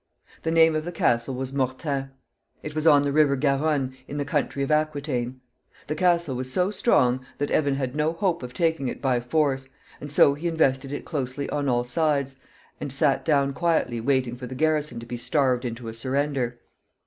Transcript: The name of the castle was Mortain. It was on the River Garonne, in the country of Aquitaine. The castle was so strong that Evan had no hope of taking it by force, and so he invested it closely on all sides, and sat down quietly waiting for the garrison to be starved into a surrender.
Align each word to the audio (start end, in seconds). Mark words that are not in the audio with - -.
The 0.41 0.49
name 0.49 0.75
of 0.75 0.83
the 0.83 0.91
castle 0.91 1.35
was 1.35 1.53
Mortain. 1.53 2.09
It 2.63 2.73
was 2.73 2.87
on 2.87 3.03
the 3.03 3.11
River 3.11 3.35
Garonne, 3.35 3.95
in 4.07 4.17
the 4.17 4.25
country 4.25 4.63
of 4.63 4.71
Aquitaine. 4.71 5.41
The 5.85 5.93
castle 5.93 6.35
was 6.35 6.51
so 6.51 6.71
strong 6.71 7.23
that 7.37 7.51
Evan 7.51 7.75
had 7.75 7.95
no 7.95 8.13
hope 8.13 8.41
of 8.41 8.51
taking 8.51 8.87
it 8.87 8.99
by 8.99 9.19
force, 9.19 9.67
and 9.99 10.09
so 10.11 10.33
he 10.33 10.47
invested 10.47 10.91
it 10.91 11.05
closely 11.05 11.47
on 11.51 11.69
all 11.69 11.83
sides, 11.83 12.37
and 12.79 12.91
sat 12.91 13.23
down 13.23 13.53
quietly 13.53 14.01
waiting 14.01 14.35
for 14.35 14.47
the 14.47 14.55
garrison 14.55 14.99
to 15.01 15.05
be 15.05 15.17
starved 15.17 15.65
into 15.65 15.87
a 15.87 15.93
surrender. 15.93 16.59